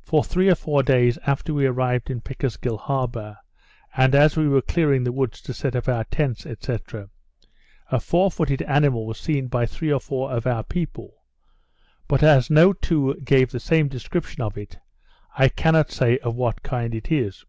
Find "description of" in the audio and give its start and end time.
13.86-14.56